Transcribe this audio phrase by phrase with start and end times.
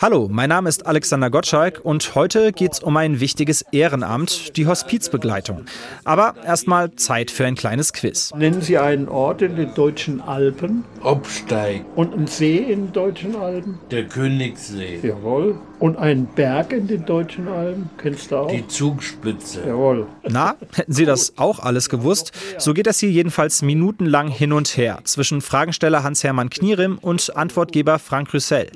[0.00, 4.68] Hallo, mein Name ist Alexander Gottschalk und heute geht es um ein wichtiges Ehrenamt, die
[4.68, 5.64] Hospizbegleitung.
[6.04, 8.32] Aber erstmal Zeit für ein kleines Quiz.
[8.36, 13.34] Nennen Sie einen Ort in den deutschen Alpen Obsteig, und einen See in den deutschen
[13.34, 13.80] Alpen?
[13.90, 15.58] der Königssee, Jawohl.
[15.80, 17.90] Und einen Berg in den deutschen Alpen?
[17.98, 18.50] Kennst du auch?
[18.52, 19.64] die Zugspitze.
[19.66, 20.06] Jawohl.
[20.28, 22.30] Na, hätten Sie das auch alles gewusst?
[22.58, 27.98] So geht das hier jedenfalls minutenlang hin und her zwischen Fragensteller Hans-Hermann Knierim und Antwortgeber
[27.98, 28.70] Frank Rüssell.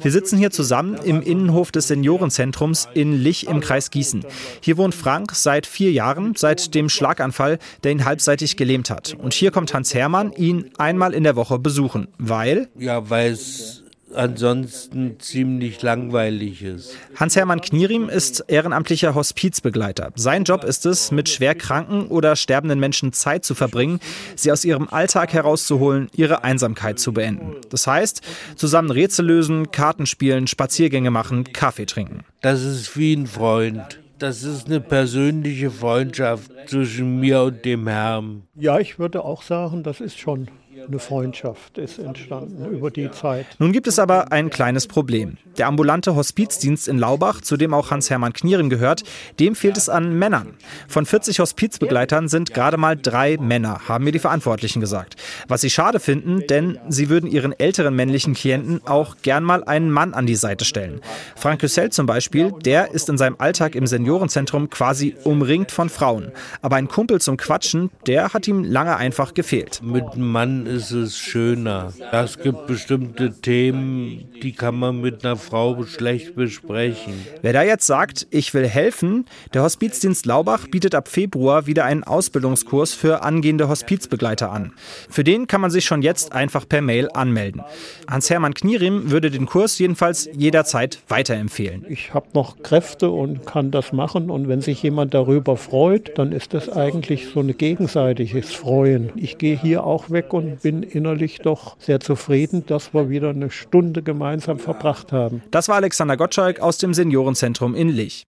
[0.00, 0.67] Wir sitzen hier zusammen
[1.04, 4.24] im Innenhof des Seniorenzentrums in Lich im Kreis Gießen.
[4.60, 9.16] Hier wohnt Frank seit vier Jahren, seit dem Schlaganfall, der ihn halbseitig gelähmt hat.
[9.20, 13.82] Und hier kommt Hans-Hermann ihn einmal in der Woche besuchen, weil Ja, weil es
[14.14, 16.96] ansonsten ziemlich langweilig ist.
[17.16, 20.12] Hans-Hermann Knierim ist ehrenamtlicher Hospizbegleiter.
[20.16, 24.00] Sein Job ist es, mit schwer kranken oder sterbenden Menschen Zeit zu verbringen,
[24.36, 27.56] sie aus ihrem Alltag herauszuholen, ihre Einsamkeit zu beenden.
[27.70, 28.22] Das heißt,
[28.56, 32.24] zusammen Rätsel lösen, Karten spielen, Spaziergänge machen, Kaffee trinken.
[32.40, 34.00] Das ist wie ein Freund.
[34.18, 38.42] Das ist eine persönliche Freundschaft zwischen mir und dem Herrn.
[38.56, 40.48] Ja, ich würde auch sagen, das ist schon
[40.86, 43.46] eine Freundschaft, ist entstanden über die Zeit.
[43.58, 45.38] Nun gibt es aber ein kleines Problem.
[45.56, 49.02] Der ambulante Hospizdienst in Laubach, zu dem auch Hans-Hermann Knierim gehört,
[49.40, 50.54] dem fehlt es an Männern.
[50.86, 55.16] Von 40 Hospizbegleitern sind gerade mal drei Männer, haben mir die Verantwortlichen gesagt.
[55.48, 59.90] Was sie schade finden, denn sie würden ihren älteren männlichen Klienten auch gern mal einen
[59.90, 61.00] Mann an die Seite stellen.
[61.34, 66.30] Frank Hüssel zum Beispiel, der ist in seinem Alltag im Seniorenzentrum quasi umringt von Frauen.
[66.62, 69.80] Aber ein Kumpel zum Quatschen, der hat ihm lange einfach gefehlt.
[69.82, 71.92] Mit Mann ist es schöner.
[72.12, 77.14] Es gibt bestimmte Themen, die kann man mit einer Frau schlecht besprechen.
[77.42, 79.24] Wer da jetzt sagt, ich will helfen,
[79.54, 84.72] der Hospizdienst Laubach bietet ab Februar wieder einen Ausbildungskurs für angehende Hospizbegleiter an.
[85.08, 87.62] Für den kann man sich schon jetzt einfach per Mail anmelden.
[88.08, 91.86] Hans-Hermann Knierim würde den Kurs jedenfalls jederzeit weiterempfehlen.
[91.88, 94.30] Ich habe noch Kräfte und kann das machen.
[94.30, 99.10] Und wenn sich jemand darüber freut, dann ist das eigentlich so ein gegenseitiges Freuen.
[99.16, 103.50] Ich gehe hier auch weg und bin innerlich doch sehr zufrieden, dass wir wieder eine
[103.50, 105.42] Stunde gemeinsam verbracht haben.
[105.50, 108.26] Das war Alexander Gottschalk aus dem Seniorenzentrum in Lich.